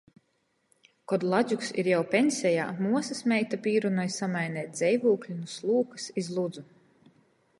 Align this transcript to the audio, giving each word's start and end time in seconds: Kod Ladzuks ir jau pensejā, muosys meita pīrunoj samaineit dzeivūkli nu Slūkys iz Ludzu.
Kod 1.11 1.25
Ladzuks 1.33 1.67
ir 1.83 1.89
jau 1.91 1.99
pensejā, 2.13 2.63
muosys 2.87 3.21
meita 3.33 3.61
pīrunoj 3.67 4.07
samaineit 4.15 4.73
dzeivūkli 4.79 5.39
nu 5.43 5.51
Slūkys 5.59 6.09
iz 6.23 6.33
Ludzu. 6.39 6.65